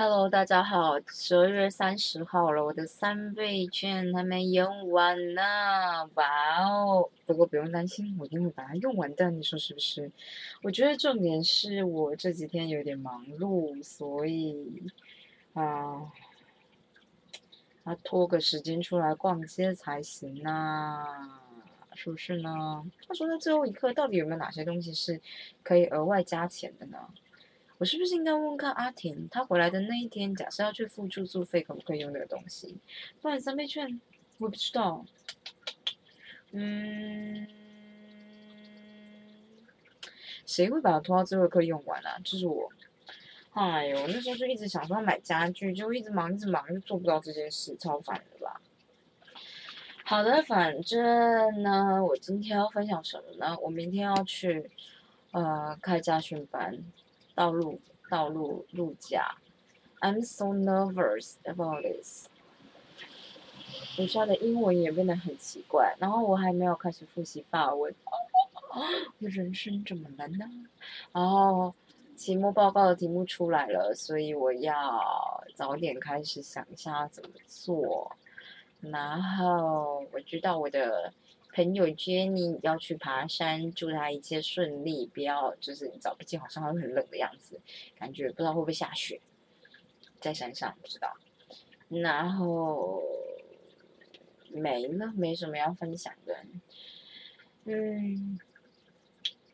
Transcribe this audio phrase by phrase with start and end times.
[0.00, 5.42] Hello，大家好，十二月三十号了，我的三倍券还没用完呢，
[6.14, 7.10] 哇哦！
[7.26, 10.12] 不过不用担心，我一定会把它用完的，你说是不是？
[10.62, 14.84] 我觉得重点是我这几天有点忙碌，所以
[15.54, 16.12] 啊，
[17.84, 21.04] 要拖个时间出来逛街才行呐，
[21.96, 22.88] 是不是呢？
[23.08, 25.20] 他说在最后一刻，到底有没有哪些东西是
[25.64, 26.98] 可以额外加钱的呢？
[27.78, 32.76] 我是不是应该问问看阿婷，她回来的那一天，假设要去付住宿费，可不可以用那个东西？
[33.22, 34.00] 不然三倍券，
[34.38, 35.06] 我不知道。
[36.50, 37.46] 嗯，
[40.44, 42.18] 谁会把它拖到最后一刻用完啊？
[42.24, 42.68] 就是我。
[43.52, 48.60] 哎呦，那时候就一直想说买家具，就一直忙，一直忙，就做不到这件事，超烦的吧？
[50.04, 53.56] 好的，反正呢，我今天要分享什么呢？
[53.60, 54.70] 我明天要去
[55.32, 56.78] 呃开家训班。
[57.38, 59.36] 道路道路路驾
[60.00, 62.26] ，I'm so nervous about this。
[63.96, 67.94] 我家的英文也变得很奇怪，然后我还没有开始复习法文，
[69.20, 70.50] 人生怎么了呢？
[71.12, 71.72] 然后
[72.16, 78.16] 期末报告的题目出来了，所以我要早点开始想一下怎么做。
[78.80, 81.12] 然后我知道我的。
[81.52, 87.60] 朋友 Jenny 要去爬山，祝他一切顺利，不要就是找不见，好像会很冷的样子，
[87.98, 89.20] 感觉不知道会不会下雪，
[90.20, 91.12] 在山上不知道。
[91.88, 93.02] 然后
[94.52, 96.36] 没了，没什么要分享的。
[97.64, 98.38] 嗯，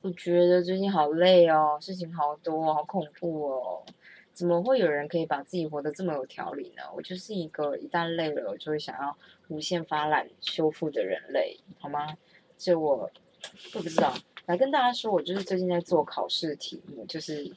[0.00, 3.84] 我觉得最近好累哦，事情好多，好恐怖哦。
[4.32, 6.82] 怎么会有人可以把自己活得这么有条理呢？
[6.96, 9.14] 我就是一个一旦累了，我就会想要
[9.48, 12.16] 无限发懒修复的人类，好吗？
[12.56, 13.10] 就我，
[13.74, 14.14] 我不知道，
[14.46, 17.52] 来跟大家说，我就是最近在做考试题目，就是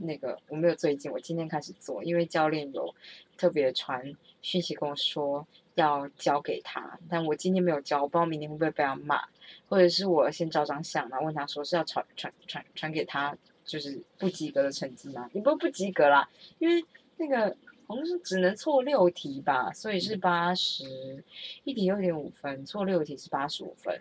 [0.00, 2.94] 那个我没有最近，我今天开始做，因为教练有
[3.36, 9.22] 特别传讯息跟我说要交给他，但我今天没有交，我不知道明天会不会被他骂，
[9.68, 13.36] 或者是我先照张相，然后问他说是要传传传传给他。
[13.64, 16.28] 就是不及格的成绩吗，也不是不及格啦，
[16.58, 16.84] 因为
[17.16, 17.56] 那个
[17.86, 21.22] 好像是只能错六题吧，所以是八十
[21.64, 23.94] 一题六点五分，错六题是八十五分。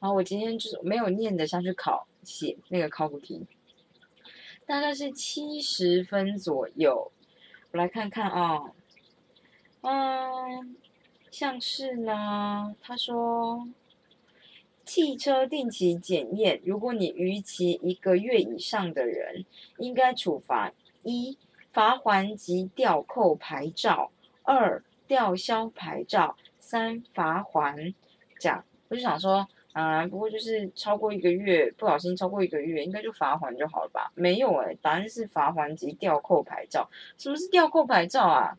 [0.00, 3.46] 然后我今天就是没有念的下去考写那个考古题，
[4.66, 7.10] 大概是七十分左右。
[7.72, 8.72] 我来看看啊，
[9.82, 10.76] 嗯，
[11.30, 13.68] 像是呢，他说。
[14.88, 19.44] 汽车定期检验，如果你逾期一个月以上的人，
[19.76, 20.72] 应该处罚
[21.02, 21.36] 一
[21.74, 24.10] 罚还及吊扣牌照，
[24.44, 27.94] 二吊销牌照，三罚还。
[28.40, 34.10] 这样，我就想说，啊，不过就是超过一个月，不小心超过一个月，应该就罚还就好了吧？
[34.14, 36.88] 没有哎，答案是罚还及吊扣牌照。
[37.18, 38.56] 什么是吊扣牌照啊？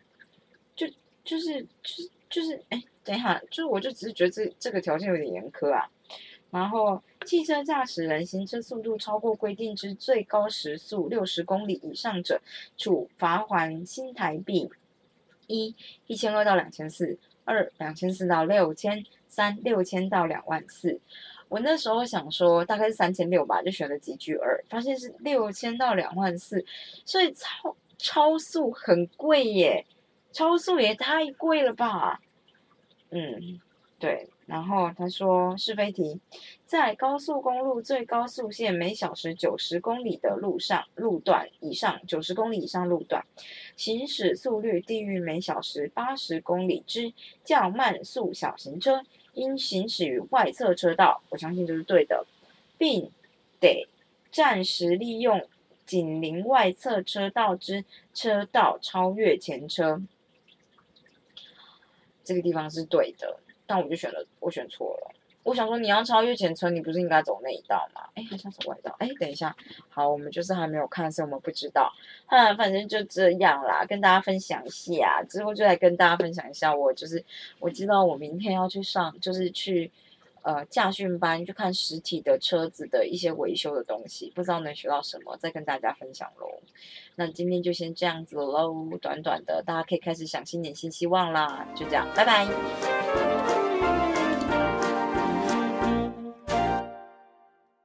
[0.75, 0.85] 就
[1.23, 5.89] 就是就是就是，哎，等一下，就是我就只是觉得这这个条件有点严苛啊。
[6.51, 12.41] 然后，汽车驾驶人行车速度超过规定之最高时速六十公里以上者，
[12.75, 14.67] 处罚款新台币
[15.45, 15.75] 一
[16.07, 20.99] 一千二到两千四，二两千四到六千，三六千到两万四。
[21.49, 26.65] 我那时候想说大概是三千六吧，就选了几句二，发现是六千到两万四，
[27.05, 29.85] 所以超超速很贵耶，
[30.31, 32.19] 超速也太贵了吧？
[33.11, 33.59] 嗯，
[33.99, 34.27] 对。
[34.49, 36.19] 然后他说是非题，
[36.65, 43.23] 在高速公路最高速限每小时九十公里的路上路段以上，九十公里以上路段，
[43.75, 51.21] 行驶速率低于每小时八十公里之较慢速小型车，应行驶于外侧车道。
[51.29, 52.25] 我相信这是对的，
[52.79, 53.11] 并
[53.59, 53.87] 得
[54.31, 55.47] 暂时利用
[55.85, 57.85] 紧邻外侧车道之
[58.15, 60.01] 车道超越前车。
[62.23, 63.39] 这个地方是对的。
[63.69, 65.11] 但我就选了，我选错了。
[65.43, 68.01] 我想说，你要超越前车，你不是应该走那一道吗？
[68.15, 68.95] 哎，还想走外道？
[68.97, 69.55] 哎，等一下，
[69.89, 71.93] 好，我们就是还没有看，所以我们不知道。
[72.29, 75.23] 嗯，反正就这样啦，跟大家分享一下。
[75.29, 77.23] 之后就来跟大家分享一下，我就是
[77.59, 79.91] 我知道我明天要去上，就是去
[80.43, 86.61] 呃驾训班，去看实体的车子的一些维修的东西，不知道能学到什么，再跟大家分享喽。
[87.15, 91.67] 那今天就先这样子喽，短短的，大家可以开始想新年新希望啦。
[91.75, 93.68] 就这样，拜拜。